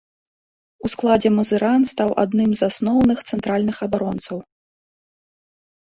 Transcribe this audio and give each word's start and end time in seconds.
У 0.87 0.89
складзе 0.93 1.29
мазыран 1.39 1.85
стаў 1.93 2.09
адным 2.23 2.51
з 2.61 2.71
асноўных 2.71 3.17
цэнтральных 3.29 3.77
абаронцаў. 3.87 4.37